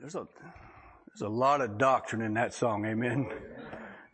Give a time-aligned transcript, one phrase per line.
[0.00, 0.26] there's a
[1.08, 2.84] there's a lot of doctrine in that song.
[2.86, 3.28] Amen.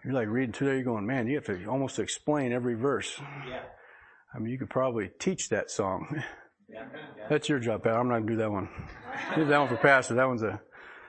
[0.05, 3.21] You're like reading through there, you're going, man, you have to almost explain every verse.
[3.49, 3.63] Yeah.
[4.35, 6.23] I mean, you could probably teach that song.
[6.69, 6.85] Yeah.
[7.17, 7.27] Yeah.
[7.31, 7.95] That's your job, Pat.
[7.95, 8.69] I'm not gonna do that one.
[9.37, 10.15] Do that one for Pastor.
[10.15, 10.61] That one's a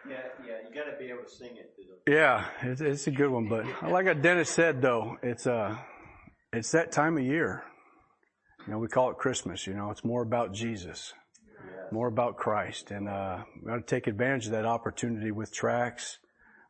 [0.07, 0.17] Yeah.
[0.45, 0.53] Yeah.
[0.69, 3.49] You got to be able to sing it to yeah, it's, it's a good one.
[3.49, 5.75] But like Dennis said, though, it's uh,
[6.53, 7.63] it's that time of year.
[8.65, 9.67] You know, we call it Christmas.
[9.67, 11.13] You know, it's more about Jesus,
[11.91, 16.17] more about Christ, and uh, we got to take advantage of that opportunity with tracks,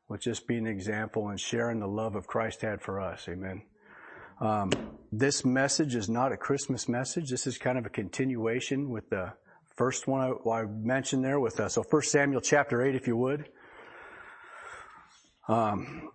[0.08, 3.28] with just being an example and sharing the love of Christ had for us.
[3.28, 3.64] Amen.
[4.40, 4.72] Um,
[5.12, 7.30] this message is not a Christmas message.
[7.30, 9.34] This is kind of a continuation with the
[9.76, 11.40] first one I, I mentioned there.
[11.40, 13.50] With uh, so First Samuel chapter eight, if you would.
[15.48, 16.10] Um,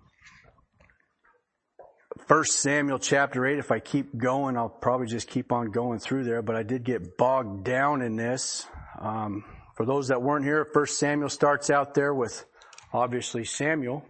[2.29, 6.25] First Samuel chapter 8, if I keep going, I'll probably just keep on going through
[6.25, 8.67] there, but I did get bogged down in this.
[8.99, 9.45] Um,
[9.77, 12.45] for those that weren't here, First Samuel starts out there with
[12.93, 14.05] obviously Samuel.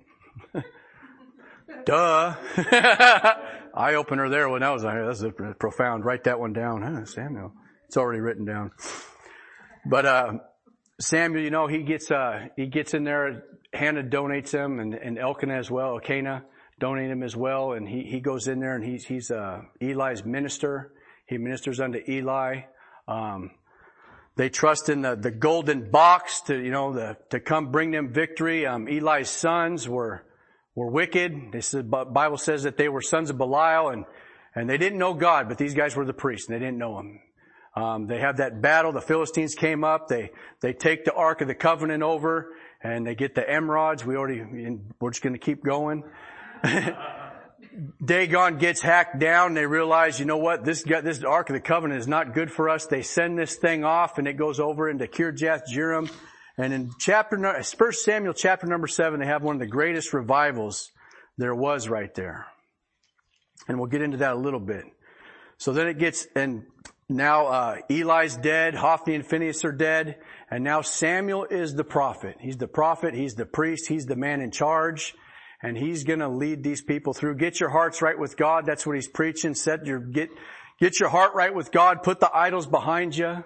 [1.85, 2.35] Duh.
[3.75, 5.07] Eye opener there when that was here.
[5.07, 6.05] That's a profound.
[6.05, 6.83] Write that one down.
[6.83, 7.53] Huh, Samuel.
[7.87, 8.73] It's already written down.
[9.87, 10.33] But, uh,
[11.01, 15.19] Samuel, you know, he gets, uh, he gets in there, Hannah donates him and, and
[15.19, 16.45] Elkanah as well, Elkanah
[16.79, 17.73] donate him as well.
[17.73, 20.93] And he, he goes in there and he's, he's, uh, Eli's minister.
[21.27, 22.63] He ministers unto Eli.
[23.09, 23.53] Um,
[24.37, 28.13] they trust in the, the golden box to, you know, the, to come bring them
[28.13, 28.67] victory.
[28.67, 30.25] Um, Eli's sons were,
[30.75, 31.53] were wicked.
[31.53, 34.05] This is, Bible says that they were sons of Belial and,
[34.55, 36.99] and they didn't know God, but these guys were the priests and they didn't know
[36.99, 37.21] him.
[37.75, 38.93] Um, they have that battle.
[38.93, 40.09] The Philistines came up.
[40.09, 40.31] They,
[40.61, 44.05] they take the Ark of the Covenant over and they get the emerods.
[44.05, 44.43] We already,
[45.01, 46.05] we're just going to keep going.
[48.05, 49.55] Dagon gets hacked down.
[49.55, 50.65] They realize, you know what?
[50.65, 52.87] This this Ark of the Covenant is not good for us.
[52.87, 56.11] They send this thing off and it goes over into Kirjath Jearim.
[56.59, 60.91] And in chapter, First Samuel chapter number seven, they have one of the greatest revivals
[61.39, 62.47] there was right there.
[63.69, 64.85] And we'll get into that a little bit.
[65.57, 66.65] So then it gets, and
[67.09, 70.17] now, uh, Eli's dead, Hophni and Phinehas are dead,
[70.51, 72.37] and now Samuel is the prophet.
[72.41, 75.15] He's the prophet, he's the priest, he's the man in charge
[75.63, 77.37] and he's going to lead these people through.
[77.37, 78.67] Get your hearts right with God.
[78.67, 79.55] That's what he's preaching.
[79.55, 80.31] Set your get
[80.81, 82.03] get your heart right with God.
[82.03, 83.45] Put the idols behind you.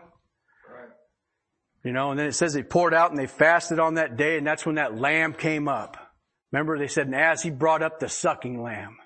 [1.85, 4.39] You know, and then it says they poured out and they fasted on that day,
[4.39, 5.97] and that's when that lamb came up.
[6.51, 8.97] Remember, they said, and as he brought up the sucking lamb,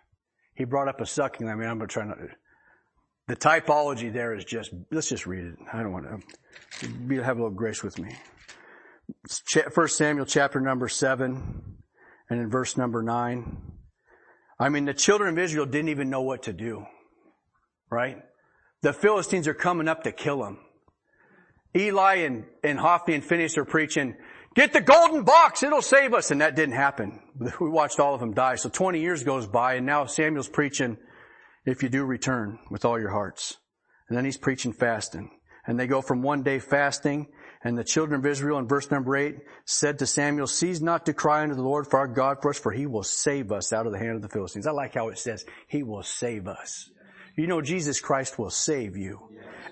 [0.55, 1.59] he brought up a sucking lamb.
[1.59, 2.29] I mean, I'm to.
[3.29, 4.73] The typology there is just.
[4.91, 5.55] Let's just read it.
[5.71, 6.89] I don't want to.
[6.89, 8.17] Be have a little grace with me.
[9.73, 11.80] First Samuel chapter number seven
[12.31, 13.59] and in verse number nine.
[14.59, 16.87] I mean, the children of Israel didn't even know what to do,
[17.91, 18.19] right?
[18.83, 20.59] The Philistines are coming up to kill them.
[21.77, 24.17] Eli and, and Hophni and Phinehas are preaching,
[24.55, 26.31] get the golden box, it'll save us.
[26.31, 27.21] And that didn't happen.
[27.61, 28.57] We watched all of them die.
[28.57, 30.97] So 20 years goes by and now Samuel's preaching,
[31.65, 33.57] if you do return with all your hearts.
[34.09, 35.31] And then he's preaching fasting.
[35.67, 37.29] And they go from one day fasting
[37.63, 41.13] and the children of Israel in verse number eight said to Samuel, cease not to
[41.13, 43.87] cry unto the Lord for our God for us, for he will save us out
[43.87, 44.67] of the hand of the Philistines.
[44.67, 46.91] I like how it says, he will save us.
[47.37, 49.21] You know, Jesus Christ will save you.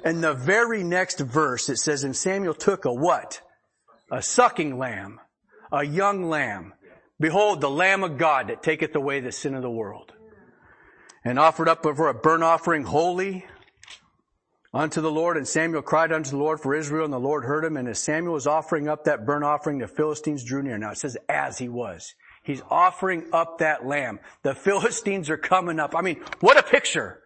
[0.04, 3.40] And the very next verse, it says, and Samuel took a what?
[4.10, 5.20] A sucking lamb,
[5.72, 6.74] a young lamb.
[7.20, 10.12] Behold, the Lamb of God that taketh away the sin of the world.
[11.24, 13.44] And offered up for a burnt offering holy,
[14.72, 17.64] unto the Lord, and Samuel cried unto the Lord for Israel, and the Lord heard
[17.64, 17.76] him.
[17.76, 20.78] And as Samuel was offering up that burnt offering, the Philistines drew near.
[20.78, 22.14] Now it says as he was.
[22.42, 24.20] He's offering up that lamb.
[24.42, 25.94] The Philistines are coming up.
[25.96, 27.22] I mean, what a picture.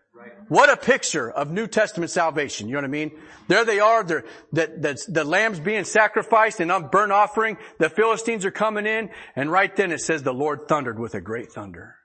[0.49, 2.69] What a picture of New Testament salvation.
[2.69, 3.13] You know what I mean?
[3.49, 4.05] There they are.
[4.05, 7.57] They're, the, the lamb's being sacrificed and on burnt offering.
[7.79, 9.11] The Philistines are coming in.
[9.35, 11.97] And right then it says the Lord thundered with a great thunder.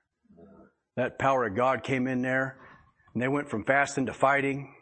[0.95, 2.57] That power of God came in there
[3.13, 4.73] and they went from fasting to fighting.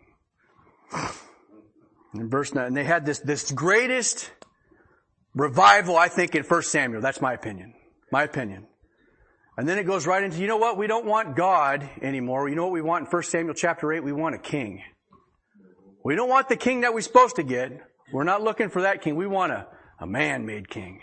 [2.13, 4.31] In verse 9, and they had this, this greatest
[5.33, 7.01] revival, I think, in 1 Samuel.
[7.01, 7.73] That's my opinion.
[8.11, 8.67] My opinion.
[9.57, 10.77] And then it goes right into, you know what?
[10.77, 12.49] We don't want God anymore.
[12.49, 14.03] You know what we want in 1 Samuel chapter 8?
[14.03, 14.81] We want a king.
[16.03, 17.71] We don't want the king that we're supposed to get.
[18.13, 19.15] We're not looking for that king.
[19.15, 19.67] We want a,
[19.99, 21.01] a man-made king.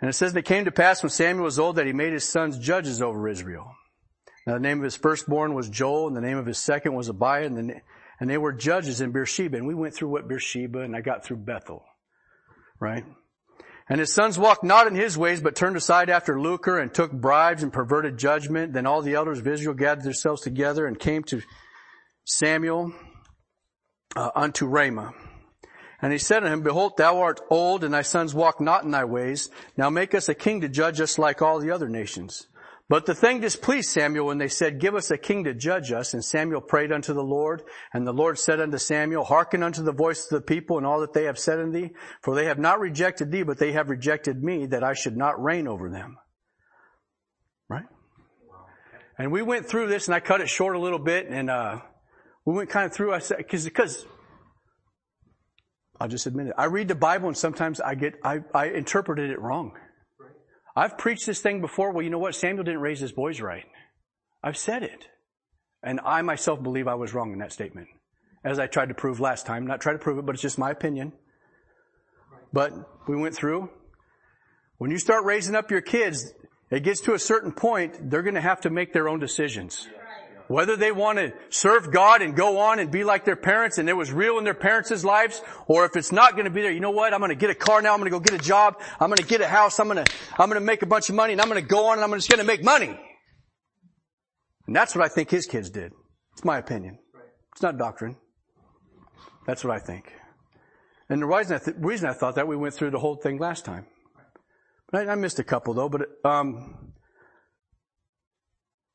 [0.00, 2.28] And it says, it came to pass when Samuel was old that he made his
[2.28, 3.74] sons judges over Israel.
[4.46, 7.08] Now the name of his firstborn was Joel, and the name of his second was
[7.08, 7.80] Abiah, and, the,
[8.20, 9.56] and they were judges in Beersheba.
[9.56, 11.84] And we went through what Beersheba, and I got through Bethel,
[12.78, 13.04] right?
[13.88, 17.12] And his sons walked not in his ways, but turned aside after Lucre and took
[17.12, 18.72] bribes and perverted judgment.
[18.72, 21.42] Then all the elders of Israel gathered themselves together and came to
[22.24, 22.94] Samuel
[24.16, 25.12] uh, unto Ramah.
[26.00, 28.90] And he said to him, Behold, thou art old, and thy sons walk not in
[28.90, 29.50] thy ways.
[29.76, 32.46] Now make us a king to judge us like all the other nations.
[32.86, 36.12] But the thing displeased Samuel when they said, Give us a king to judge us.
[36.12, 37.62] And Samuel prayed unto the Lord.
[37.94, 41.00] And the Lord said unto Samuel, Hearken unto the voice of the people and all
[41.00, 41.94] that they have said unto thee.
[42.20, 45.42] For they have not rejected thee, but they have rejected me, that I should not
[45.42, 46.18] reign over them.
[47.70, 47.86] Right?
[49.16, 51.80] And we went through this, and I cut it short a little bit, and uh,
[52.44, 53.14] we went kind of through.
[53.14, 54.04] I said, because
[55.98, 56.54] I'll just admit it.
[56.58, 59.72] I read the Bible, and sometimes I get I, I interpreted it wrong.
[60.76, 61.92] I've preached this thing before.
[61.92, 62.34] Well, you know what?
[62.34, 63.66] Samuel didn't raise his boys right.
[64.42, 65.08] I've said it.
[65.82, 67.88] And I myself believe I was wrong in that statement.
[68.42, 69.66] As I tried to prove last time.
[69.66, 71.12] Not try to prove it, but it's just my opinion.
[72.52, 72.72] But
[73.08, 73.70] we went through.
[74.78, 76.32] When you start raising up your kids,
[76.70, 79.88] it gets to a certain point, they're going to have to make their own decisions.
[80.46, 83.88] Whether they want to serve God and go on and be like their parents and
[83.88, 86.70] it was real in their parents' lives, or if it's not going to be there,
[86.70, 87.14] you know what?
[87.14, 87.94] I'm going to get a car now.
[87.94, 88.80] I'm going to go get a job.
[89.00, 89.80] I'm going to get a house.
[89.80, 91.66] I'm going to, I'm going to make a bunch of money and I'm going to
[91.66, 92.98] go on and I'm just going to make money.
[94.66, 95.92] And that's what I think his kids did.
[96.32, 96.98] It's my opinion.
[97.52, 98.16] It's not doctrine.
[99.46, 100.12] That's what I think.
[101.08, 103.38] And the reason I, th- reason I thought that we went through the whole thing
[103.38, 103.86] last time.
[104.92, 106.83] I, I missed a couple though, but um,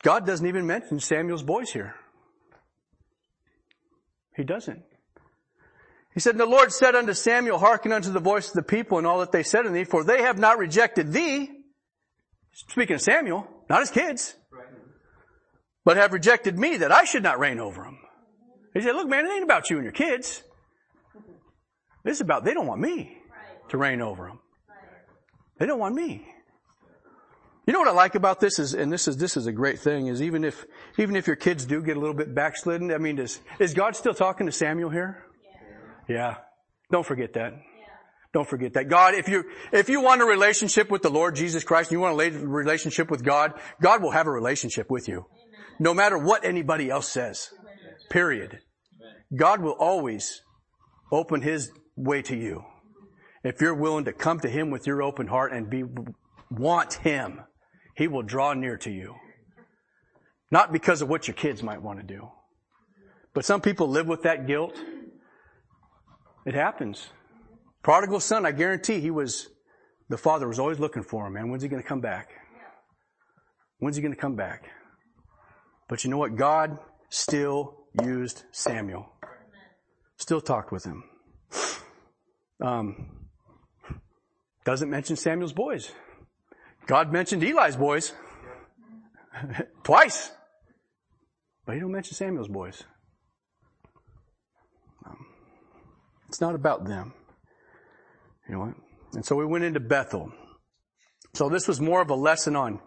[0.04, 1.96] God doesn't even mention Samuel's boys here.
[4.36, 4.84] He doesn't.
[6.14, 8.98] He said, And the Lord said unto Samuel, hearken unto the voice of the people
[8.98, 11.50] and all that they said unto thee, for they have not rejected thee.
[12.54, 14.36] Speaking of Samuel, not his kids,
[15.86, 18.00] but have rejected me that I should not reign over them.
[18.74, 20.44] He said, look man, it ain't about you and your kids.
[22.04, 23.18] This is about, they don't want me
[23.70, 24.40] to reign over them.
[25.58, 26.26] They don't want me.
[27.70, 29.78] You know what I like about this is, and this is, this is a great
[29.78, 30.66] thing, is even if,
[30.98, 33.96] even if your kids do get a little bit backslidden, I mean, is, is God
[33.96, 35.24] still talking to Samuel here?
[36.10, 36.16] Yeah.
[36.16, 36.36] yeah.
[36.92, 37.54] Don't forget that.
[37.54, 37.60] Yeah.
[38.34, 38.90] Don't forget that.
[38.90, 42.00] God, if you, if you want a relationship with the Lord Jesus Christ, and you
[42.00, 45.18] want a relationship with God, God will have a relationship with you.
[45.18, 45.62] Amen.
[45.78, 47.52] No matter what anybody else says.
[48.10, 48.62] Period.
[49.36, 50.42] God will always
[51.12, 52.64] open His way to you.
[53.44, 55.84] If you're willing to come to Him with your open heart and be,
[56.50, 57.42] want Him,
[58.00, 59.16] He will draw near to you.
[60.50, 62.32] Not because of what your kids might want to do.
[63.34, 64.82] But some people live with that guilt.
[66.46, 67.10] It happens.
[67.84, 69.50] Prodigal son, I guarantee he was,
[70.08, 71.50] the father was always looking for him, man.
[71.50, 72.30] When's he going to come back?
[73.80, 74.70] When's he going to come back?
[75.90, 76.38] But you know what?
[76.38, 76.80] God
[77.10, 79.12] still used Samuel.
[80.16, 81.04] Still talked with him.
[82.62, 83.28] Um,
[84.64, 85.92] doesn't mention Samuel's boys.
[86.90, 88.12] God mentioned Eli's boys
[89.84, 90.32] twice,
[91.66, 92.84] but he don't mention Samuel's boys.
[95.06, 95.26] Um,
[96.28, 97.14] it's not about them.
[98.48, 98.74] You know what?
[99.14, 100.34] And so we went into Bethel.
[101.36, 102.80] So this was more of a lesson on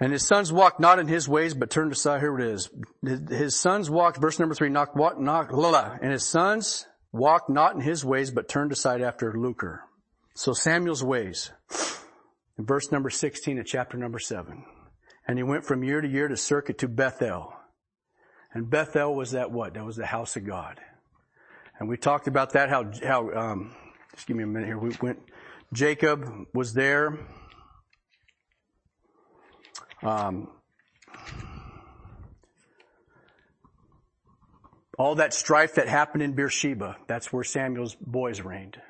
[0.00, 2.20] and his sons walked not in his ways, but turned aside.
[2.20, 2.70] Here it is.
[3.02, 7.80] His sons walked, verse number three, knock, knock, knock, and his sons walked not in
[7.80, 9.82] his ways, but turned aside after lucre.
[10.34, 11.50] So Samuel's ways.
[12.58, 14.64] In verse number 16 of chapter number 7.
[15.26, 17.54] And he went from year to year to circuit to Bethel.
[18.52, 19.74] And Bethel was that what?
[19.74, 20.80] That was the house of God.
[21.78, 23.74] And we talked about that, how, how, um,
[24.14, 24.78] just give me a minute here.
[24.78, 25.20] We went,
[25.72, 27.18] Jacob was there.
[30.02, 30.48] Um,
[34.98, 38.80] all that strife that happened in Beersheba, that's where Samuel's boys reigned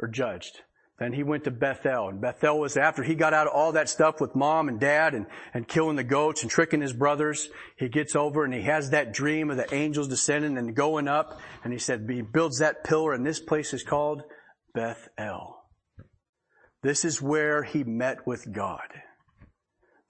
[0.00, 0.62] or judged.
[0.98, 3.88] Then he went to Bethel, and Bethel was after he got out of all that
[3.88, 7.48] stuff with mom and dad and, and killing the goats and tricking his brothers.
[7.76, 11.40] He gets over and he has that dream of the angels descending and going up,
[11.62, 14.22] and he said he builds that pillar, and this place is called
[14.74, 15.58] Bethel.
[16.82, 18.88] This is where he met with God.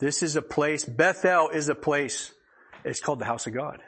[0.00, 2.32] This is a place, Bethel is a place,
[2.84, 3.80] it's called the house of God.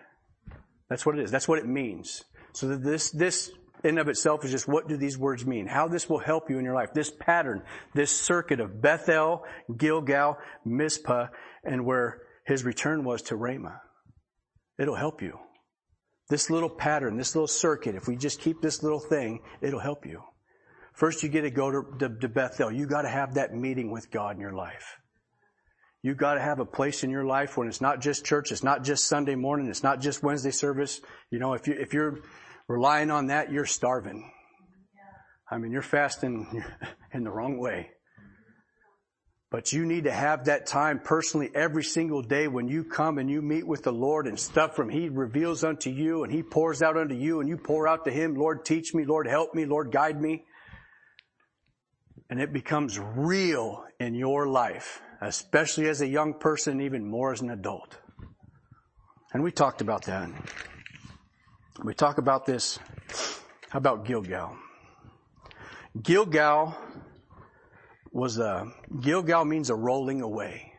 [0.91, 1.31] That's what it is.
[1.31, 2.25] That's what it means.
[2.53, 3.51] So this, this
[3.85, 5.67] in of itself is just what do these words mean?
[5.67, 6.93] How this will help you in your life.
[6.93, 7.63] This pattern,
[7.95, 9.45] this circuit of Bethel,
[9.77, 11.29] Gilgal, Mizpah,
[11.65, 13.81] and where his return was to Ramah.
[14.79, 15.39] It'll help you.
[16.29, 20.07] This little pattern, this little circuit, if we just keep this little thing, it'll help
[20.07, 20.23] you.
[20.95, 22.71] First, you get to go to, to, to Bethel.
[22.71, 24.97] You got to have that meeting with God in your life.
[26.03, 28.63] You got to have a place in your life when it's not just church, it's
[28.63, 31.01] not just Sunday morning, it's not just Wednesday service.
[31.31, 32.21] You know, if you if you're
[32.71, 34.31] relying on that, you're starving.
[35.51, 36.65] I mean, you're fasting
[37.13, 37.91] in the wrong way.
[39.51, 43.29] But you need to have that time personally every single day when you come and
[43.29, 46.83] you meet with the Lord and stuff from He reveals unto you and He pours
[46.83, 49.65] out unto you and you pour out to Him, Lord teach me, Lord help me,
[49.65, 50.45] Lord guide me.
[52.31, 57.41] And it becomes real in your life, especially as a young person, even more as
[57.41, 57.99] an adult.
[59.35, 60.31] And we talked about that.
[61.83, 62.79] We talk about this.
[63.71, 64.55] How about Gilgal?
[66.03, 66.77] Gilgal
[68.13, 68.71] was a,
[69.01, 70.75] Gilgal means a rolling away.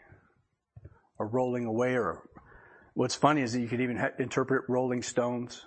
[1.20, 2.30] A rolling away or
[2.94, 5.66] what's funny is that you could even ha- interpret rolling stones.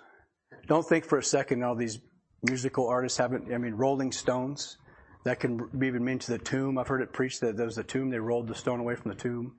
[0.67, 1.99] Don't think for a second all these
[2.43, 4.77] musical artists haven't, I mean, rolling stones.
[5.25, 6.77] That can even mean to the tomb.
[6.77, 9.11] I've heard it preached that there was a tomb, they rolled the stone away from
[9.11, 9.57] the tomb.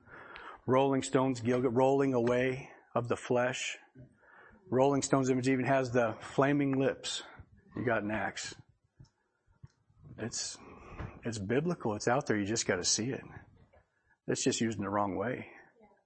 [0.67, 3.77] Rolling stones, Gilgal, rolling away of the flesh.
[4.71, 7.23] Rolling Stones image even has the flaming lips.
[7.77, 8.55] You got an axe.
[10.19, 10.59] It's,
[11.25, 11.95] it's biblical.
[11.95, 12.37] It's out there.
[12.37, 13.23] You just got to see it.
[14.27, 15.47] It's just used in the wrong way.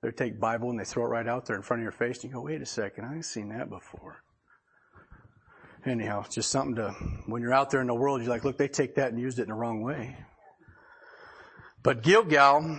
[0.03, 2.23] They take Bible and they throw it right out there in front of your face
[2.23, 4.23] and you go, wait a second, I've seen that before.
[5.87, 6.91] Anyhow, it's just something to,
[7.27, 9.39] when you're out there in the world, you're like, look, they take that and used
[9.39, 10.17] it in the wrong way.
[11.83, 12.79] But Gilgal,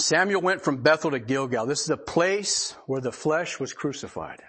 [0.00, 1.66] Samuel went from Bethel to Gilgal.
[1.66, 4.40] This is a place where the flesh was crucified.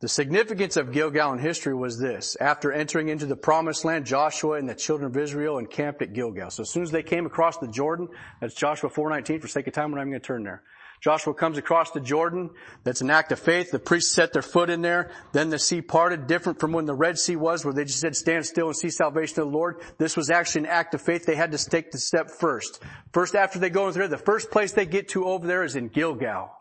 [0.00, 2.36] The significance of Gilgal in history was this.
[2.40, 6.50] After entering into the promised land, Joshua and the children of Israel encamped at Gilgal.
[6.50, 8.08] So as soon as they came across the Jordan,
[8.40, 10.62] that's Joshua 4.19, for sake of time, we're not even going to turn there.
[11.02, 12.50] Joshua comes across the Jordan.
[12.84, 13.72] That's an act of faith.
[13.72, 15.10] The priests set their foot in there.
[15.32, 18.14] Then the sea parted, different from when the Red Sea was, where they just said,
[18.14, 19.80] stand still and see salvation of the Lord.
[19.98, 21.26] This was actually an act of faith.
[21.26, 22.80] They had to take the step first.
[23.12, 25.88] First, after they go through, the first place they get to over there is in
[25.88, 26.52] Gilgal.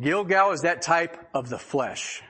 [0.00, 2.22] Gilgal is that type of the flesh.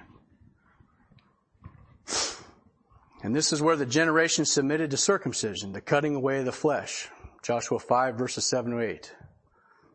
[3.22, 7.08] And this is where the generation submitted to circumcision, the cutting away of the flesh.
[7.44, 9.14] Joshua 5 verses 7 to 8.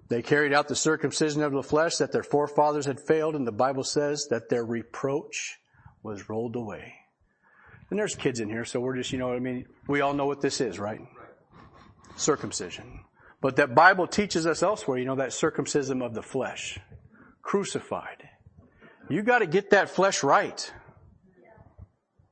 [0.10, 3.52] They carried out the circumcision of the flesh that their forefathers had failed, and the
[3.52, 5.58] Bible says that their reproach
[6.02, 6.94] was rolled away.
[7.90, 10.26] And there's kids in here, so we're just, you know, I mean, we all know
[10.26, 11.02] what this is, right?
[12.16, 13.02] Circumcision.
[13.42, 16.80] But that Bible teaches us elsewhere, you know, that circumcision of the flesh.
[17.42, 18.28] Crucified.
[19.10, 20.72] You gotta get that flesh right.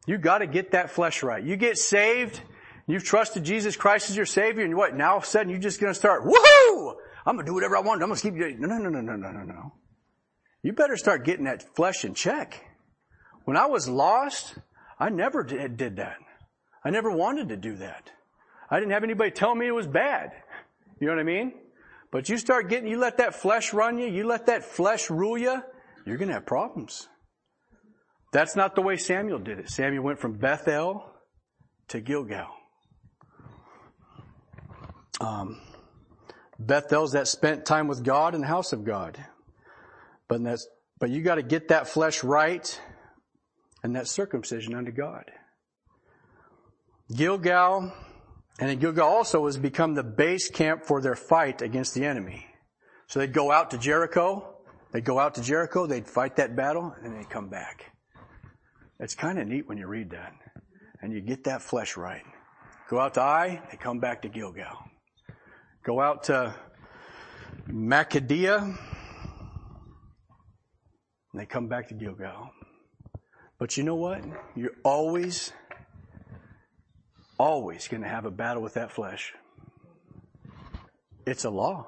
[0.08, 1.44] You gotta get that flesh right.
[1.44, 2.42] You get saved,
[2.88, 5.60] you've trusted Jesus Christ as your Savior, and what, now all of a sudden you're
[5.60, 6.96] just gonna start, woohoo!
[7.26, 8.04] I'm gonna do whatever I want.
[8.04, 8.60] I'm gonna keep doing.
[8.60, 9.74] No, no, no, no, no, no, no.
[10.62, 12.64] You better start getting that flesh in check.
[13.46, 14.58] When I was lost,
[15.00, 16.18] I never did, did that.
[16.84, 18.12] I never wanted to do that.
[18.70, 20.32] I didn't have anybody tell me it was bad.
[21.00, 21.54] You know what I mean?
[22.12, 25.38] But you start getting, you let that flesh run you, you let that flesh rule
[25.38, 25.62] you,
[26.06, 27.08] you're gonna have problems.
[28.32, 29.70] That's not the way Samuel did it.
[29.70, 31.12] Samuel went from Bethel
[31.90, 32.48] to Gilgal.
[35.20, 35.60] Um,
[36.60, 39.18] Bethel's that spent time with God in the house of God.
[40.28, 40.68] But that's,
[41.00, 42.80] but you got to get that flesh right
[43.84, 45.26] and that circumcision unto God.
[47.14, 47.94] Gilgal,
[48.60, 52.48] and Gilgal also has become the base camp for their fight against the enemy.
[53.08, 54.56] So they'd go out to Jericho,
[54.92, 57.92] they'd go out to Jericho, they'd fight that battle, and they'd come back.
[59.00, 60.34] It's kind of neat when you read that.
[61.02, 62.24] And you get that flesh right.
[62.90, 64.78] Go out to Ai, they come back to Gilgal.
[65.86, 66.56] Go out to
[67.70, 68.76] Makkedah, and
[71.34, 72.50] they come back to Gilgal.
[73.60, 74.24] But you know what?
[74.56, 75.54] You're always,
[77.38, 79.36] always going to have a battle with that flesh.
[81.28, 81.88] It's a law.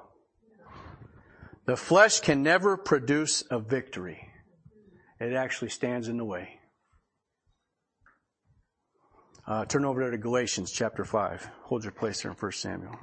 [1.66, 4.28] The flesh can never produce a victory.
[5.18, 6.60] It actually stands in the way.
[9.44, 11.50] Uh, turn over to Galatians chapter 5.
[11.64, 12.96] Hold your place there in 1 Samuel.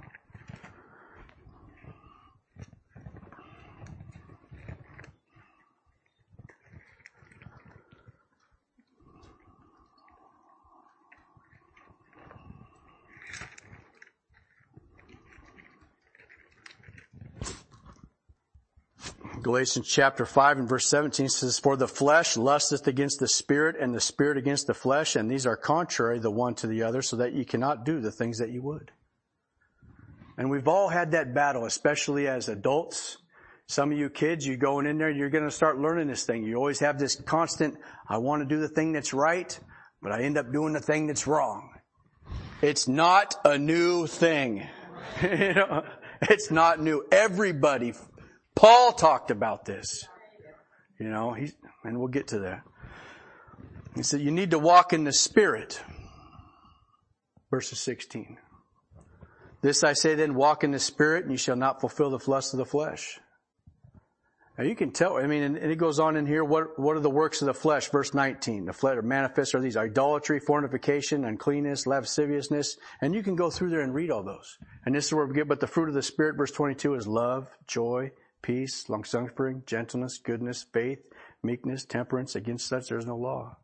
[19.45, 23.93] Galatians chapter 5 and verse 17 says, For the flesh lusteth against the spirit and
[23.93, 27.17] the spirit against the flesh, and these are contrary the one to the other, so
[27.17, 28.89] that you cannot do the things that you would.
[30.35, 33.19] And we've all had that battle, especially as adults.
[33.67, 36.43] Some of you kids, you're going in there, you're going to start learning this thing.
[36.43, 37.77] You always have this constant,
[38.09, 39.59] I want to do the thing that's right,
[40.01, 41.69] but I end up doing the thing that's wrong.
[42.63, 44.65] It's not a new thing.
[45.21, 45.83] you know,
[46.23, 47.05] it's not new.
[47.11, 47.93] Everybody
[48.55, 50.07] Paul talked about this.
[50.99, 51.51] You know, he,
[51.83, 52.63] and we'll get to that.
[53.95, 55.81] He said, you need to walk in the Spirit.
[57.51, 58.37] Verses 16.
[59.61, 62.53] This I say then, walk in the spirit and you shall not fulfill the lust
[62.53, 63.19] of the flesh.
[64.57, 67.01] Now you can tell, I mean, and, it goes on in here, what, what are
[67.01, 67.89] the works of the flesh?
[67.89, 73.35] Verse 19, the flesh are manifest are these idolatry, fornication, uncleanness, lasciviousness, and you can
[73.35, 74.57] go through there and read all those.
[74.85, 77.07] And this is where we get, but the fruit of the Spirit, verse 22 is
[77.07, 78.11] love, joy,
[78.45, 80.99] peace, long-suffering, gentleness, goodness, faith,
[81.41, 82.35] meekness, temperance.
[82.35, 83.57] Against such there is no law.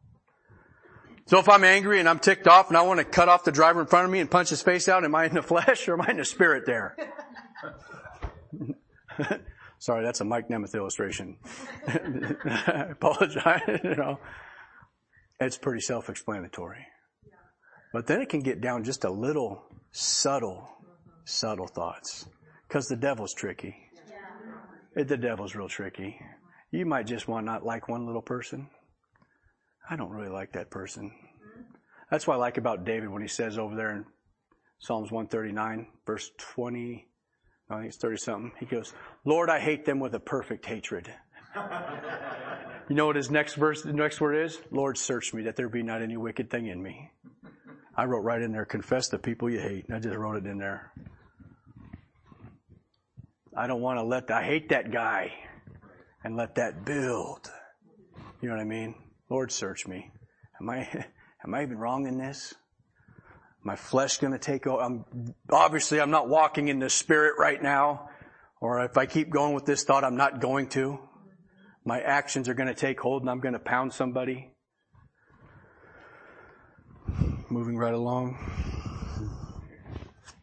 [1.27, 3.51] So if I'm angry and I'm ticked off and I want to cut off the
[3.51, 5.87] driver in front of me and punch his face out, am I in the flesh
[5.87, 6.97] or am I in the spirit there?
[9.77, 11.37] Sorry, that's a Mike Nemeth illustration.
[11.87, 13.61] I apologize.
[13.83, 14.19] you know,
[15.39, 16.87] it's pretty self-explanatory.
[17.93, 20.67] But then it can get down just a little subtle,
[21.23, 22.27] subtle thoughts.
[22.67, 23.75] Cause the devil's tricky.
[24.95, 26.19] The devil's real tricky.
[26.71, 28.69] You might just want not like one little person.
[29.89, 31.11] I don't really like that person.
[32.09, 34.05] That's what I like about David when he says over there in
[34.79, 37.07] Psalms 139, verse 20,
[37.69, 38.51] I think it's 30 something.
[38.59, 38.93] He goes,
[39.23, 41.13] Lord, I hate them with a perfect hatred.
[42.89, 44.59] you know what his next verse, the next word is?
[44.71, 47.11] Lord, search me that there be not any wicked thing in me.
[47.95, 49.85] I wrote right in there, confess the people you hate.
[49.93, 50.91] I just wrote it in there.
[53.55, 55.33] I don't want to let, I hate that guy
[56.23, 57.49] and let that build.
[58.41, 58.95] You know what I mean?
[59.29, 60.11] Lord, search me.
[60.59, 60.87] Am I,
[61.45, 62.53] am I even wrong in this?
[63.63, 64.81] my flesh going to take over?
[64.81, 65.05] I'm,
[65.51, 68.09] obviously I'm not walking in the spirit right now.
[68.59, 70.99] Or if I keep going with this thought, I'm not going to.
[71.83, 74.53] My actions are going to take hold and I'm going to pound somebody.
[77.49, 78.37] Moving right along.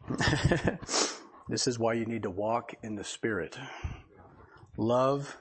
[1.49, 3.57] this is why you need to walk in the spirit.
[4.77, 5.35] Love,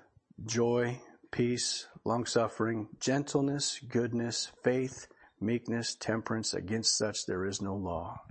[0.47, 0.99] joy,
[1.31, 5.07] peace, long suffering, gentleness, goodness, faith,
[5.39, 6.55] meekness, temperance.
[6.55, 8.23] Against such there is no law.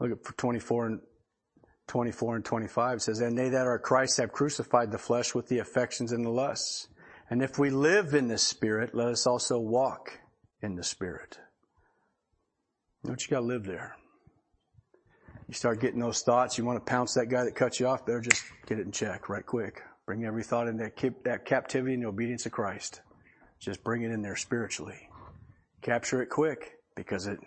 [0.00, 1.00] Look at 24 and
[1.86, 5.46] 24 and 25 it says, And they that are Christ have crucified the flesh with
[5.46, 6.88] the affections and the lusts.
[7.30, 10.18] And if we live in the Spirit, let us also walk
[10.60, 11.38] in the Spirit.
[13.04, 13.97] Don't you gotta live there.
[15.48, 18.04] You start getting those thoughts, you want to pounce that guy that cut you off,
[18.04, 19.80] better just get it in check right quick.
[20.04, 23.00] Bring every thought into that, that captivity and obedience of Christ.
[23.58, 25.08] Just bring it in there spiritually.
[25.80, 27.38] Capture it quick because it,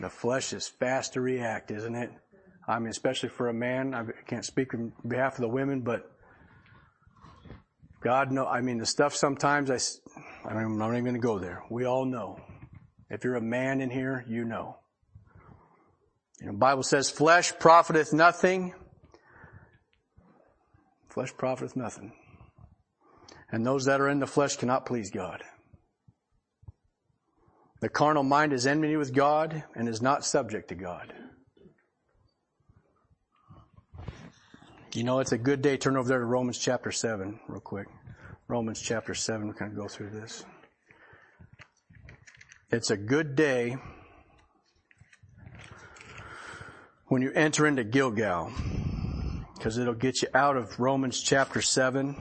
[0.00, 2.10] the flesh is fast to react, isn't it?
[2.66, 3.94] I mean, especially for a man.
[3.94, 6.10] I can't speak on behalf of the women, but
[8.02, 8.46] God know.
[8.46, 9.78] I mean, the stuff sometimes I,
[10.48, 11.62] I'm not even going to go there.
[11.70, 12.40] We all know.
[13.08, 14.78] If you're a man in here, you know.
[16.40, 18.74] You know, Bible says, flesh profiteth nothing.
[21.08, 22.12] Flesh profiteth nothing.
[23.50, 25.42] And those that are in the flesh cannot please God.
[27.80, 31.12] The carnal mind is enmity with God and is not subject to God.
[34.94, 35.76] You know, it's a good day.
[35.76, 37.86] Turn over there to Romans chapter 7 real quick.
[38.48, 40.44] Romans chapter 7, we're going to go through this.
[42.70, 43.76] It's a good day
[47.08, 48.50] when you enter into Gilgal
[49.54, 52.16] because it'll get you out of Romans chapter 7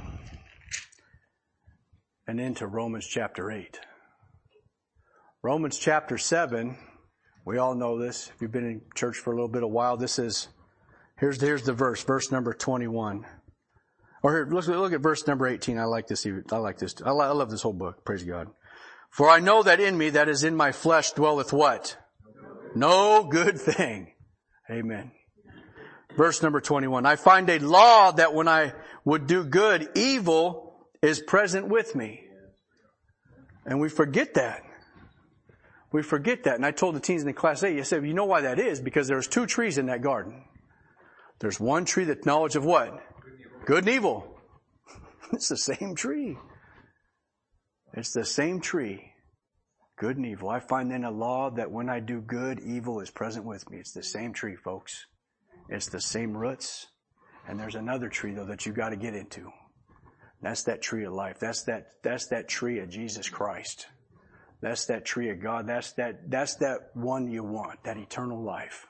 [2.27, 3.79] and into Romans chapter 8.
[5.41, 6.77] Romans chapter 7,
[7.45, 8.31] we all know this.
[8.33, 10.49] If you've been in church for a little bit of while, this is,
[11.19, 13.25] here's, here's the verse, verse number 21.
[14.23, 15.77] Or here, look, look at verse number 18.
[15.79, 16.25] I like this.
[16.51, 16.95] I like this.
[17.03, 18.05] I, I love this whole book.
[18.05, 18.49] Praise God.
[19.09, 21.97] For I know that in me, that is in my flesh, dwelleth what?
[22.75, 24.14] No good thing.
[24.69, 25.11] Amen.
[26.15, 27.05] Verse number 21.
[27.05, 28.73] I find a law that when I
[29.03, 32.21] would do good, evil is present with me.
[33.65, 34.63] And we forget that.
[35.91, 36.55] We forget that.
[36.55, 38.59] And I told the teens in the class A, I said, you know why that
[38.59, 38.79] is?
[38.79, 40.43] Because there's two trees in that garden.
[41.39, 42.97] There's one tree that's knowledge of what?
[43.65, 44.39] Good and evil.
[45.33, 46.37] it's the same tree.
[47.93, 49.11] It's the same tree.
[49.97, 50.49] Good and evil.
[50.49, 53.77] I find then a law that when I do good, evil is present with me.
[53.77, 55.05] It's the same tree, folks.
[55.69, 56.87] It's the same roots.
[57.47, 59.51] And there's another tree though that you gotta get into.
[60.41, 61.39] That's that tree of life.
[61.39, 63.87] That's that, that's that tree of Jesus Christ.
[64.61, 65.67] That's that tree of God.
[65.67, 68.87] That's that, that's that one you want, that eternal life.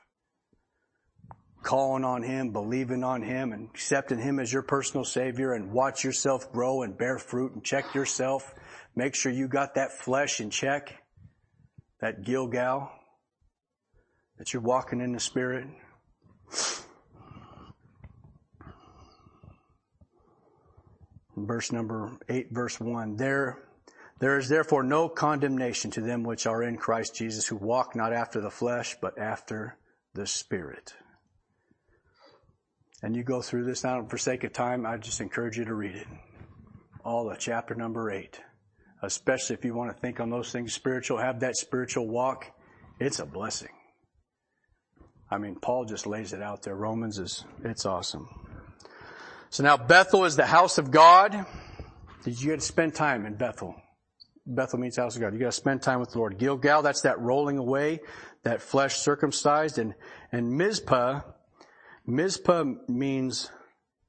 [1.62, 6.04] Calling on Him, believing on Him, and accepting Him as your personal Savior and watch
[6.04, 8.54] yourself grow and bear fruit and check yourself.
[8.96, 10.94] Make sure you got that flesh in check.
[12.00, 12.90] That Gilgal.
[14.38, 15.66] That you're walking in the Spirit.
[21.36, 23.16] verse number 8, verse 1.
[23.16, 23.58] There,
[24.18, 28.12] there is therefore no condemnation to them which are in Christ Jesus, who walk not
[28.12, 29.76] after the flesh, but after
[30.14, 30.94] the Spirit.
[33.02, 35.74] And you go through this now for sake of time, I just encourage you to
[35.74, 36.06] read it.
[37.04, 38.40] All of chapter number eight.
[39.06, 42.52] Especially if you want to think on those things spiritual, have that spiritual walk.
[42.98, 43.70] It's a blessing.
[45.30, 46.74] I mean, Paul just lays it out there.
[46.74, 48.28] Romans is, it's awesome.
[49.50, 51.46] So now Bethel is the house of God.
[52.24, 53.74] Did you get to spend time in Bethel?
[54.46, 55.32] Bethel means house of God.
[55.32, 56.38] You got to spend time with the Lord.
[56.38, 58.00] Gilgal, that's that rolling away,
[58.44, 59.94] that flesh circumcised, and
[60.30, 61.22] and Mizpah,
[62.06, 63.50] Mizpah means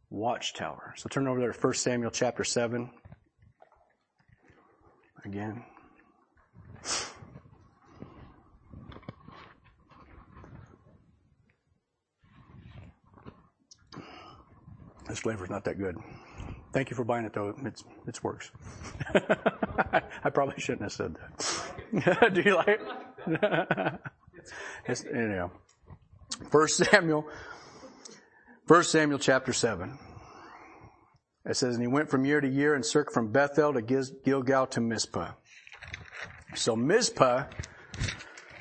[0.09, 0.93] watchtower.
[0.97, 2.91] So turn over there to 1 Samuel chapter seven.
[5.27, 5.61] Again.
[15.09, 15.97] This flavor's not that good.
[16.71, 17.53] Thank you for buying it though.
[17.65, 18.51] It's, it works.
[20.23, 21.17] I probably shouldn't have said
[21.91, 22.33] that.
[22.33, 22.81] Do you like it?
[24.85, 25.51] it's, anyhow.
[26.49, 27.27] First Samuel,
[28.65, 29.97] First Samuel chapter seven.
[31.47, 34.67] It says, and he went from year to year and circled from Bethel to Gilgal
[34.67, 35.31] to Mizpah.
[36.55, 37.45] So Mizpah,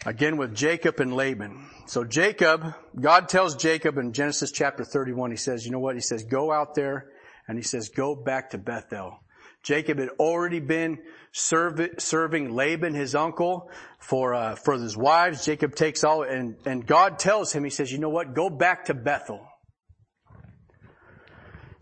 [0.05, 1.67] again with Jacob and Laban.
[1.87, 5.97] So Jacob, God tells Jacob in Genesis chapter 31, he says, you know what?
[5.97, 7.11] He says, go out there
[7.49, 9.19] and he says, go back to Bethel.
[9.65, 10.99] Jacob had already been
[11.33, 13.69] serve, serving Laban, his uncle,
[13.99, 15.45] for, uh, for his wives.
[15.45, 18.33] Jacob takes all, and, and God tells him, he says, you know what?
[18.33, 19.45] Go back to Bethel.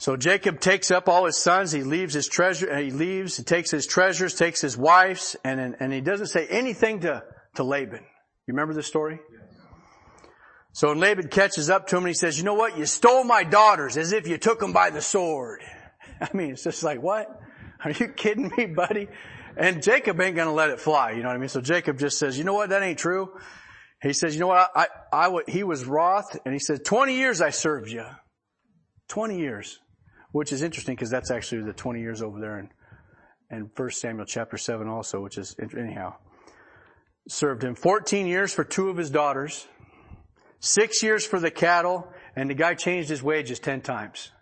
[0.04, 3.70] So Jacob takes up all his sons, he leaves his treasure, he leaves, he takes
[3.70, 7.22] his treasures, takes his wives, and, and he doesn't say anything to,
[7.54, 8.00] to Laban.
[8.46, 9.18] You remember this story?
[10.72, 12.76] So when Laban catches up to him and he says, you know what?
[12.76, 15.62] You stole my daughters as if you took them by the sword.
[16.20, 17.40] I mean, it's just like, what?
[17.82, 19.08] Are you kidding me, buddy?
[19.56, 21.48] And Jacob ain't gonna let it fly, you know what I mean?
[21.48, 22.68] So Jacob just says, you know what?
[22.68, 23.32] That ain't true.
[24.02, 24.70] He says, you know what?
[24.76, 28.04] I, I, I he was wroth and he said, 20 years I served you.
[29.08, 29.80] 20 years.
[30.34, 32.68] Which is interesting because that's actually the 20 years over there in,
[33.50, 36.14] in 1 Samuel chapter 7 also, which is, anyhow.
[37.28, 39.66] Served him 14 years for two of his daughters
[40.64, 44.32] Six years for the cattle, and the guy changed his wages ten times.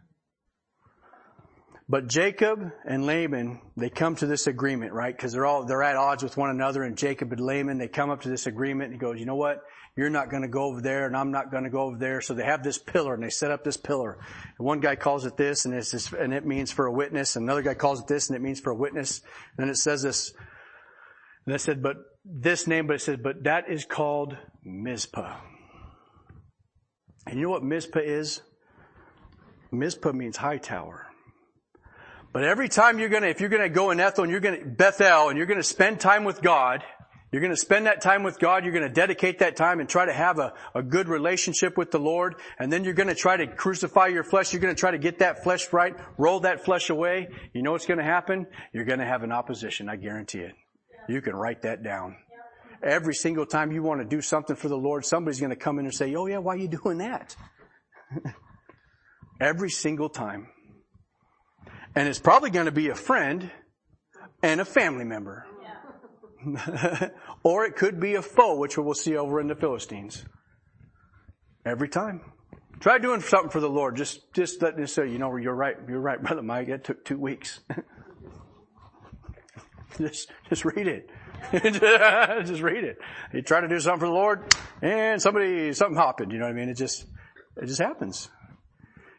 [1.88, 5.16] But Jacob and Laban, they come to this agreement, right?
[5.16, 8.08] Because they're all, they're at odds with one another, and Jacob and Laban, they come
[8.08, 9.62] up to this agreement, and he goes, you know what?
[9.96, 12.20] You're not gonna go over there, and I'm not gonna go over there.
[12.20, 14.18] So they have this pillar, and they set up this pillar.
[14.58, 17.36] And one guy calls it this, and this, and it means for a witness.
[17.36, 19.20] And another guy calls it this, and it means for a witness.
[19.56, 20.32] And then it says this,
[21.44, 25.36] and I said, but this name, but it says, but that is called Mizpah.
[27.26, 28.42] And you know what Mizpah is?
[29.70, 31.06] Mizpah means high tower.
[32.32, 35.28] But every time you're gonna, if you're gonna go in Ethel and you're gonna, Bethel,
[35.28, 36.82] and you're gonna spend time with God,
[37.32, 40.12] you're gonna spend that time with God, you're gonna dedicate that time and try to
[40.12, 44.08] have a, a good relationship with the Lord, and then you're gonna try to crucify
[44.08, 47.28] your flesh, you're gonna try to get that flesh right, roll that flesh away.
[47.52, 48.46] You know what's gonna happen?
[48.72, 50.54] You're gonna have an opposition, I guarantee it.
[51.08, 52.16] You can write that down.
[52.82, 55.78] Every single time you want to do something for the Lord, somebody's going to come
[55.78, 57.36] in and say, Oh yeah, why are you doing that?
[59.40, 60.48] Every single time.
[61.94, 63.50] And it's probably going to be a friend
[64.42, 65.46] and a family member.
[67.44, 70.24] Or it could be a foe, which we'll see over in the Philistines.
[71.64, 72.20] Every time.
[72.80, 73.96] Try doing something for the Lord.
[73.96, 76.68] Just, just letting us say, you know, you're right, you're right, Brother Mike.
[76.68, 77.60] It took two weeks.
[79.98, 81.10] just, just read it.
[81.52, 82.98] just read it.
[83.32, 86.32] You try to do something for the Lord, and somebody, something happened.
[86.32, 86.68] You know what I mean?
[86.68, 87.06] It just,
[87.56, 88.28] it just happens.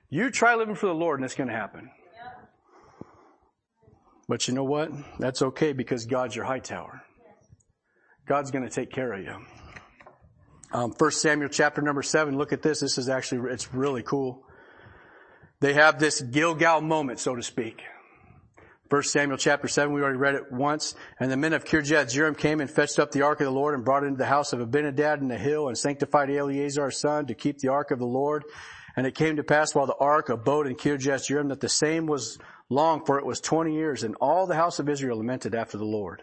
[0.10, 1.90] You try living for the Lord, and it's going to happen.
[4.28, 4.90] But you know what?
[5.20, 7.04] That's okay because God's your high tower.
[8.26, 9.36] God's going to take care of you.
[10.72, 12.38] Um, First Samuel chapter number seven.
[12.38, 12.80] Look at this.
[12.80, 14.46] This is actually it's really cool.
[15.60, 17.82] They have this Gilgal moment, so to speak.
[18.90, 20.94] First Samuel chapter 7, we already read it once.
[21.20, 23.74] And the men of Kirjath Jearim came and fetched up the ark of the Lord
[23.74, 27.26] and brought it into the house of Abinadab in the hill and sanctified Eleazar son
[27.28, 28.44] to keep the ark of the Lord.
[28.96, 32.06] And it came to pass while the ark abode in Kirjath Jearim that the same
[32.06, 32.38] was
[32.70, 35.86] long, for it was twenty years, and all the house of Israel lamented after the
[35.86, 36.22] Lord.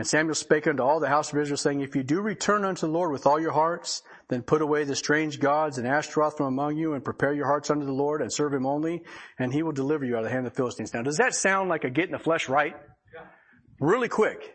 [0.00, 2.86] And Samuel spake unto all the house of Israel, saying, If you do return unto
[2.86, 6.46] the Lord with all your hearts, then put away the strange gods and Ashtaroth from
[6.46, 9.02] among you and prepare your hearts unto the Lord and serve him only,
[9.38, 10.94] and he will deliver you out of the hand of the Philistines.
[10.94, 12.74] Now, does that sound like a getting the flesh right?
[13.14, 13.26] Yeah.
[13.78, 14.54] Really quick.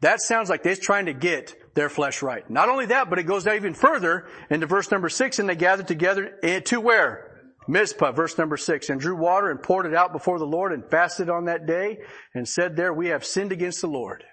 [0.00, 2.48] That sounds like they're trying to get their flesh right.
[2.48, 5.88] Not only that, but it goes even further into verse number six, and they gathered
[5.88, 7.52] together eh, to where?
[7.68, 10.90] Mizpah, verse number six, and drew water and poured it out before the Lord and
[10.90, 11.98] fasted on that day
[12.34, 14.24] and said there, we have sinned against the Lord.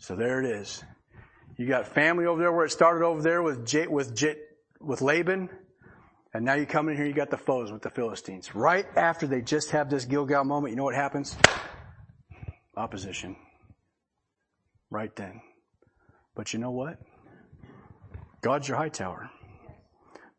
[0.00, 0.82] So there it is.
[1.56, 4.34] You got family over there where it started over there with J, with J,
[4.80, 5.50] with Laban,
[6.32, 8.54] and now you come in here, you got the foes with the Philistines.
[8.54, 11.36] Right after they just have this Gilgal moment, you know what happens?
[12.76, 13.36] Opposition.
[14.90, 15.42] Right then.
[16.34, 16.98] But you know what?
[18.40, 19.28] God's your high tower.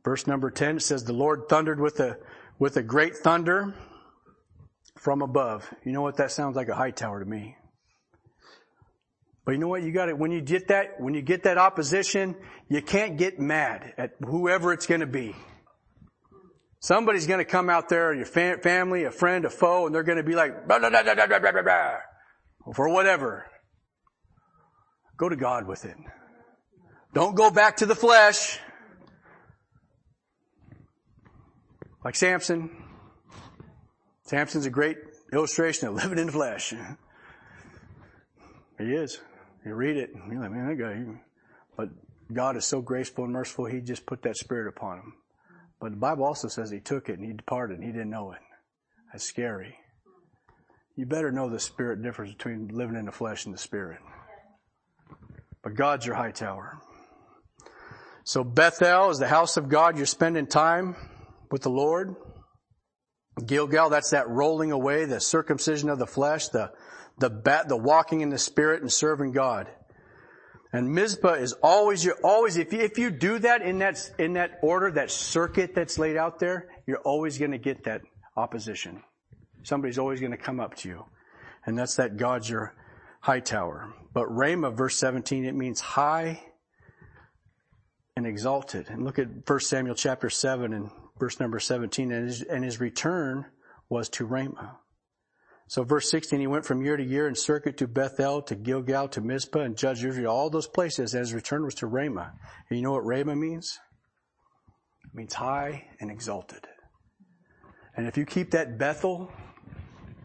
[0.04, 2.18] Verse number 10 says, The Lord thundered with a,
[2.58, 3.76] with a great thunder
[4.98, 5.72] from above.
[5.84, 6.18] You know what?
[6.18, 7.58] That sounds like a high tower to me.
[9.46, 9.82] But you know what?
[9.82, 10.18] You got it.
[10.18, 12.36] When you get that, when you get that opposition,
[12.70, 15.36] you can't get mad at whoever it's going to be.
[16.80, 20.18] Somebody's going to come out there, your family, a friend, a foe, and they're going
[20.18, 21.94] to be like, blah, blah, blah, blah, blah, blah, blah,
[22.74, 23.46] for whatever.
[25.18, 25.96] Go to God with it.
[27.14, 28.60] Don't go back to the flesh.
[32.04, 32.72] Like Samson.
[34.24, 34.98] Samson's a great
[35.32, 36.74] illustration of living in flesh.
[38.80, 39.20] He is.
[39.66, 41.04] You read it, and you're like, man, that guy.
[41.78, 41.90] But
[42.34, 45.14] God is so graceful and merciful, He just put that spirit upon him.
[45.80, 48.32] But the Bible also says He took it and He departed and He didn't know
[48.32, 48.40] it.
[49.12, 49.78] That's scary.
[50.96, 54.00] You better know the spirit difference between living in the flesh and the spirit.
[55.64, 56.80] But God's your high tower.
[58.24, 59.98] So Bethel is the house of God.
[59.98, 60.96] You're spending time
[61.50, 62.16] with the Lord.
[63.46, 66.72] Gilgal, that's that rolling away, the circumcision of the flesh, the,
[67.22, 69.70] the bat, the walking in the spirit and serving God.
[70.74, 74.34] And Mizpah is always, you're always, if you, if you do that in that, in
[74.34, 78.02] that order, that circuit that's laid out there, you're always going to get that
[78.36, 79.04] opposition.
[79.64, 81.06] Somebody's always going to come up to you.
[81.66, 82.74] And that's that God's your
[83.20, 83.94] high tower.
[84.14, 86.42] But Ramah, verse 17, it means high
[88.16, 88.90] and exalted.
[88.90, 92.12] And look at 1 Samuel chapter 7 and verse number 17.
[92.12, 93.46] And his, and his return
[93.90, 94.78] was to Ramah.
[95.72, 99.08] So verse 16, he went from year to year in circuit to Bethel, to Gilgal,
[99.08, 102.34] to Mizpah, and judged Israel, all those places, and his return was to Ramah.
[102.70, 103.80] And you know what Ramah means?
[105.06, 106.68] It means high and exalted.
[107.96, 109.32] And if you keep that Bethel,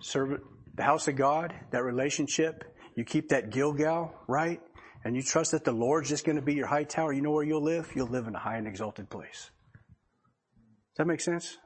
[0.01, 0.41] serve
[0.75, 2.65] the house of God, that relationship,
[2.97, 4.61] you keep that Gilgal, right?
[5.05, 7.31] And you trust that the Lord's just going to be your high tower, you know
[7.31, 7.93] where you'll live?
[7.95, 9.53] You'll live in a high and exalted place.
[10.97, 11.57] Does that make sense?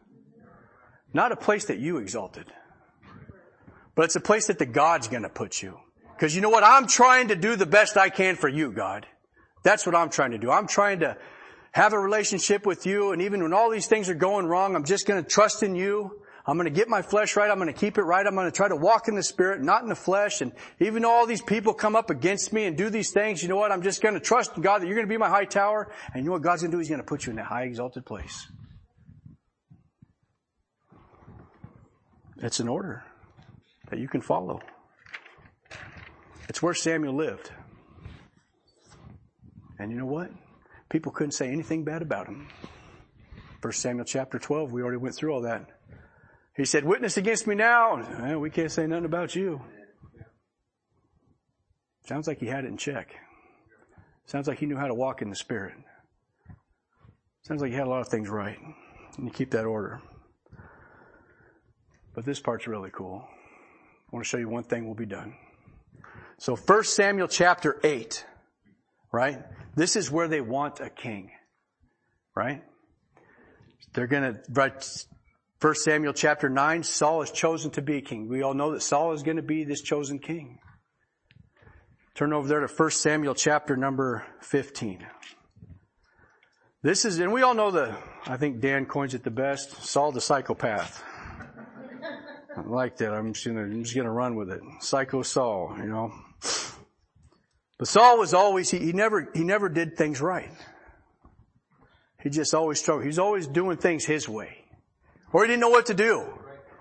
[1.15, 2.53] Not a place that you exalted,
[4.01, 5.79] but it's a place that the God's going to put you.
[6.15, 6.65] Because you know what?
[6.65, 9.07] I'm trying to do the best I can for you, God.
[9.63, 10.51] That's what I'm trying to do.
[10.51, 11.19] I'm trying to
[11.73, 14.87] have a relationship with you, and even when all these things are going wrong, I'm
[14.87, 16.19] just going to trust in you.
[16.47, 17.51] I'm going to get my flesh right.
[17.51, 18.27] I'm going to keep it right.
[18.27, 20.41] I'm going to try to walk in the spirit, not in the flesh.
[20.41, 23.51] And even though all these people come up against me and do these things, you
[23.51, 23.71] know what?
[23.71, 25.93] I'm just going to trust in God that you're going to be my high tower.
[26.15, 26.79] And you know what God's going to do?
[26.79, 28.47] He's going to put you in that high exalted place.
[32.39, 33.05] It's an order
[33.91, 34.61] that you can follow.
[36.49, 37.51] It's where Samuel lived.
[39.79, 40.31] And you know what?
[40.89, 42.49] People couldn't say anything bad about him.
[43.61, 45.67] First Samuel chapter 12, we already went through all that.
[46.57, 48.37] He said, witness against me now.
[48.39, 49.61] We can't say nothing about you.
[52.07, 53.15] Sounds like he had it in check.
[54.27, 55.75] Sounds like he knew how to walk in the Spirit.
[57.43, 58.59] Sounds like he had a lot of things right.
[59.17, 60.01] And you keep that order.
[62.15, 63.27] But this part's really cool.
[64.11, 65.37] I want to show you one thing, we'll be done.
[66.39, 68.25] So 1 Samuel chapter 8,
[69.13, 69.39] right?
[69.77, 71.31] This is where they want a king,
[72.35, 72.65] right?
[73.93, 74.73] They're gonna, right,
[75.61, 78.29] 1 Samuel chapter 9, Saul is chosen to be king.
[78.29, 80.59] We all know that Saul is going to be this chosen king.
[82.15, 85.07] Turn over there to 1 Samuel chapter number 15.
[86.83, 87.95] This is, and we all know the,
[88.27, 91.05] I think Dan coins it the best, Saul the psychopath.
[92.57, 93.13] I like that.
[93.13, 94.61] I'm just gonna, I'm just gonna run with it.
[94.81, 96.13] Psycho Saul, you know.
[97.79, 100.51] But Saul was always, he, he never, he never did things right.
[102.23, 103.07] He just always struggled.
[103.07, 104.65] He's always doing things his way.
[105.33, 106.27] Or he didn't know what to do.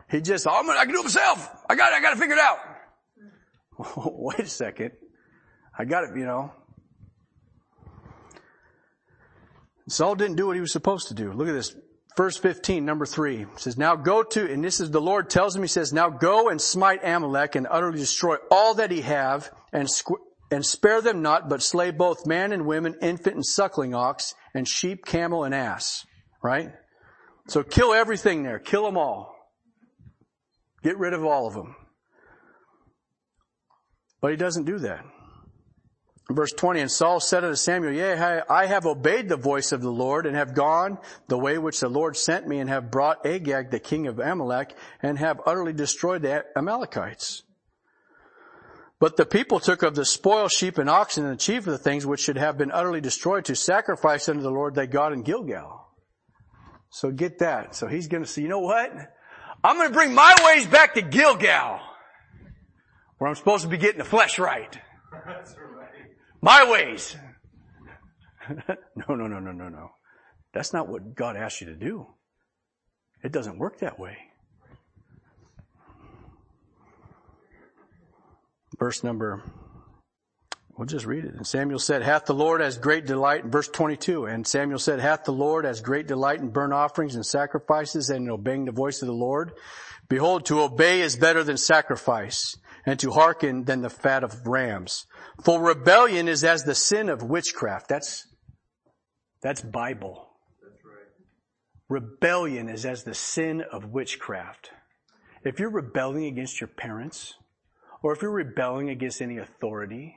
[0.10, 1.50] He just, oh, I'm gonna, I can do it myself.
[1.70, 1.96] I got it.
[1.96, 2.58] I got to figure it out.
[4.12, 4.92] Wait a second.
[5.78, 6.52] I got it, you know.
[9.88, 11.32] Saul didn't do what he was supposed to do.
[11.32, 11.76] Look at this.
[12.20, 15.62] Verse 15, number 3 says, Now go to, and this is the Lord tells him,
[15.62, 19.88] He says, Now go and smite Amalek and utterly destroy all that he have and,
[19.88, 20.20] squ-
[20.52, 24.68] and spare them not, but slay both man and women, infant and suckling ox, and
[24.68, 26.06] sheep, camel, and ass.
[26.44, 26.74] Right?
[27.48, 28.60] So kill everything there.
[28.60, 29.34] Kill them all.
[30.84, 31.74] Get rid of all of them.
[34.20, 35.06] But he doesn't do that.
[36.32, 39.92] Verse 20, and Saul said unto Samuel, Yea, I have obeyed the voice of the
[39.92, 43.72] Lord and have gone the way which the Lord sent me and have brought Agag,
[43.72, 47.42] the king of Amalek, and have utterly destroyed the Amalekites.
[49.00, 51.80] But the people took of the spoil sheep and oxen and the chief of the
[51.80, 55.24] things which should have been utterly destroyed to sacrifice unto the Lord thy God in
[55.24, 55.88] Gilgal.
[56.92, 57.74] So get that.
[57.76, 58.92] So he's going to say, you know what?
[59.64, 61.80] I'm going to bring my ways back to Gilgal,
[63.18, 64.78] where I'm supposed to be getting the flesh right.
[66.42, 67.16] My ways.
[68.50, 69.90] no, no, no, no, no, no.
[70.54, 72.08] That's not what God asked you to do.
[73.24, 74.18] It doesn't work that way.
[78.80, 79.44] verse number,
[80.78, 81.36] we'll just read it.
[81.36, 85.00] And Samuel said, hath the Lord as great delight, in verse 22, and Samuel said,
[85.00, 88.72] hath the Lord as great delight in burnt offerings and sacrifices and in obeying the
[88.72, 89.52] voice of the Lord?
[90.08, 95.06] Behold, to obey is better than sacrifice, and to hearken than the fat of rams.
[95.44, 97.88] For rebellion is as the sin of witchcraft.
[97.88, 98.28] That's,
[99.42, 100.30] that's Bible.
[100.62, 102.02] That's right.
[102.02, 104.72] Rebellion is as the sin of witchcraft.
[105.44, 107.36] If you're rebelling against your parents,
[108.02, 110.16] or if you're rebelling against any authority,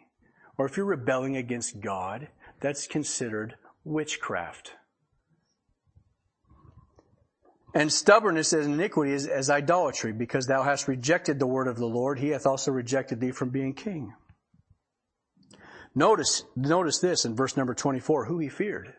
[0.58, 2.28] or if you're rebelling against God,
[2.60, 4.72] that's considered witchcraft.
[7.74, 11.86] And stubbornness as iniquity is as idolatry, because thou hast rejected the word of the
[11.86, 14.12] Lord, he hath also rejected thee from being king.
[15.94, 18.92] Notice, notice this in verse number 24, who he feared.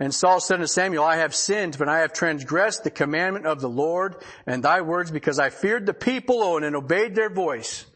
[0.00, 3.60] And Saul said to Samuel, I have sinned, but I have transgressed the commandment of
[3.60, 7.86] the Lord and thy words because I feared the people oh, and obeyed their voice.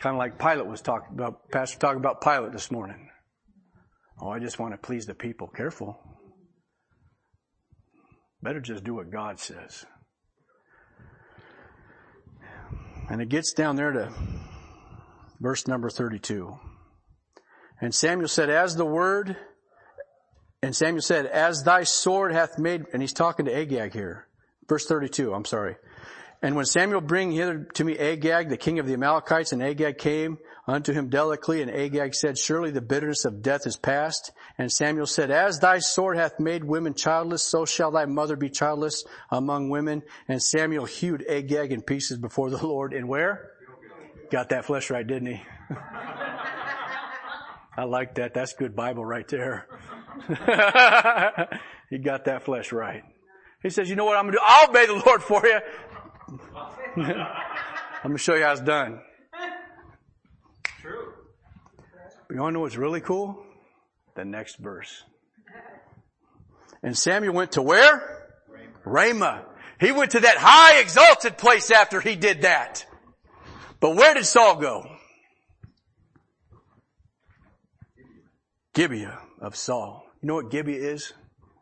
[0.00, 3.10] Kind of like Pilate was talking about, Pastor talking about Pilate this morning.
[4.20, 5.46] Oh, I just want to please the people.
[5.46, 5.98] Careful.
[8.42, 9.84] Better just do what God says.
[13.10, 14.12] And it gets down there to
[15.40, 16.58] verse number 32.
[17.80, 19.36] And Samuel said, as the word,
[20.62, 24.26] and Samuel said, as thy sword hath made, and he's talking to Agag here.
[24.68, 25.76] Verse 32, I'm sorry.
[26.42, 29.98] And when Samuel bring hither to me Agag, the king of the Amalekites, and Agag
[29.98, 30.38] came
[30.70, 34.32] unto him delicately, and Agag said, Surely the bitterness of death is past.
[34.56, 38.48] And Samuel said, As thy sword hath made women childless, so shall thy mother be
[38.50, 40.02] childless among women.
[40.28, 42.92] And Samuel hewed Agag in pieces before the Lord.
[42.92, 43.50] And where?
[44.30, 45.42] Got that flesh right, didn't he?
[47.76, 48.32] I like that.
[48.32, 49.66] That's good Bible right there.
[51.90, 53.02] he got that flesh right.
[53.62, 54.44] He says, you know what I'm going to do?
[54.44, 55.58] I'll obey the Lord for you.
[57.04, 59.00] I'm going to show you how it's done.
[60.80, 61.12] True.
[62.30, 63.42] But you want to know what's really cool?
[64.14, 65.02] The next verse.
[66.80, 68.28] And Samuel went to where?
[68.84, 69.46] Ramah.
[69.80, 72.86] He went to that high exalted place after he did that.
[73.80, 74.86] But where did Saul go?
[78.74, 80.06] Gibeah of Saul.
[80.22, 81.12] You know what Gibeah is?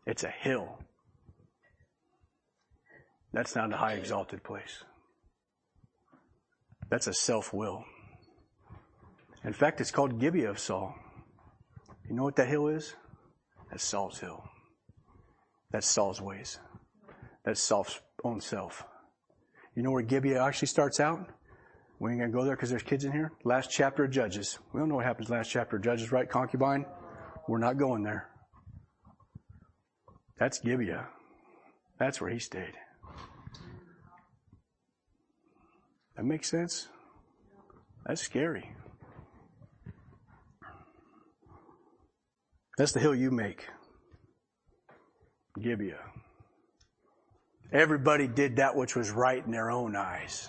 [0.05, 0.81] It's a hill.
[3.33, 4.85] That's not a high exalted place.
[6.91, 7.87] That's a self-will.
[9.45, 10.95] In fact, it's called Gibeah of Saul.
[12.09, 12.95] You know what that hill is?
[13.71, 14.43] That's Saul's hill.
[15.71, 16.59] That's Saul's ways.
[17.45, 18.85] That's Saul's own self.
[19.75, 21.29] You know where Gibeah actually starts out?
[22.01, 23.33] We ain't gonna go there because there's kids in here.
[23.45, 24.59] Last chapter of Judges.
[24.73, 26.29] We don't know what happens last chapter of Judges, right?
[26.29, 26.87] Concubine.
[27.49, 28.29] We're not going there.
[30.39, 31.09] That's Gibeah.
[31.99, 32.75] That's where he stayed.
[36.17, 36.89] That makes sense?
[38.07, 38.71] That's scary.
[42.79, 43.67] That's the hill you make.
[45.61, 45.99] Gibeah.
[47.73, 50.49] Everybody did that which was right in their own eyes.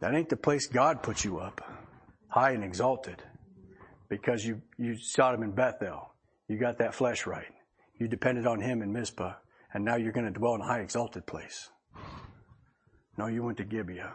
[0.00, 1.60] That ain't the place God put you up,
[2.26, 3.22] high and exalted,
[4.08, 6.12] because you, you saw him in Bethel.
[6.48, 7.46] You got that flesh right.
[8.00, 9.34] You depended on him in Mizpah,
[9.72, 11.70] and now you're going to dwell in a high exalted place.
[13.16, 14.12] No, you went to Gibeah.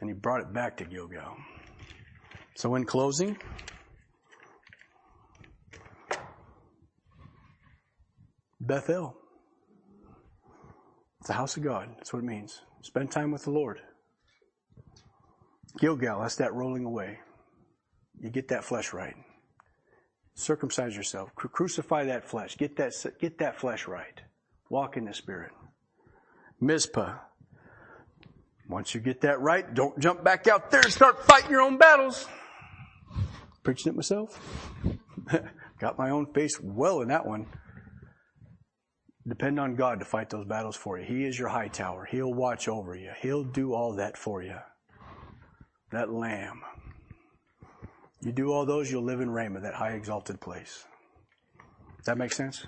[0.00, 1.36] And he brought it back to Gilgal.
[2.54, 3.36] So in closing,
[8.60, 9.16] Bethel.
[11.20, 11.88] It's the house of God.
[11.96, 12.62] That's what it means.
[12.82, 13.80] Spend time with the Lord.
[15.78, 17.18] Gilgal, that's that rolling away.
[18.20, 19.14] You get that flesh right.
[20.34, 21.34] Circumcise yourself.
[21.34, 22.56] Cru- crucify that flesh.
[22.56, 24.20] Get that, get that flesh right.
[24.70, 25.52] Walk in the Spirit.
[26.60, 27.18] Mizpah.
[28.68, 31.78] Once you get that right, don't jump back out there and start fighting your own
[31.78, 32.26] battles.
[33.62, 34.70] Preaching it myself.
[35.80, 37.46] Got my own face well in that one.
[39.26, 41.04] Depend on God to fight those battles for you.
[41.04, 42.06] He is your high tower.
[42.10, 43.10] He'll watch over you.
[43.20, 44.56] He'll do all that for you.
[45.90, 46.62] That lamb.
[48.20, 50.86] You do all those, you'll live in Ramah, that high exalted place.
[52.04, 52.66] That make sense?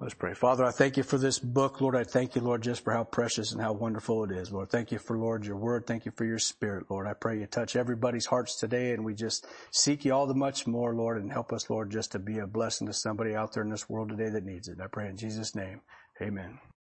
[0.00, 0.32] Let's pray.
[0.32, 1.80] Father, I thank you for this book.
[1.80, 4.52] Lord, I thank you, Lord, just for how precious and how wonderful it is.
[4.52, 5.88] Lord, thank you for, Lord, your word.
[5.88, 7.08] Thank you for your spirit, Lord.
[7.08, 10.68] I pray you touch everybody's hearts today and we just seek you all the much
[10.68, 13.64] more, Lord, and help us, Lord, just to be a blessing to somebody out there
[13.64, 14.80] in this world today that needs it.
[14.80, 15.80] I pray in Jesus' name.
[16.22, 16.60] Amen.